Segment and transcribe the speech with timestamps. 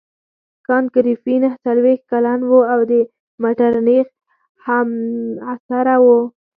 [0.67, 2.93] کانت ګریفي نهه څلوېښت کلن وو او د
[3.43, 4.07] مټرنیخ
[4.65, 6.19] همعصره وو.